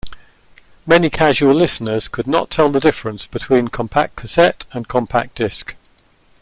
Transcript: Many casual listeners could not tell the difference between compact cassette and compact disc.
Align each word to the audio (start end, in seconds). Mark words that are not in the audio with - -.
Many 0.87 1.11
casual 1.11 1.53
listeners 1.53 2.07
could 2.07 2.25
not 2.25 2.49
tell 2.49 2.69
the 2.69 2.79
difference 2.79 3.27
between 3.27 3.67
compact 3.67 4.15
cassette 4.15 4.65
and 4.71 4.87
compact 4.87 5.35
disc. 5.35 5.75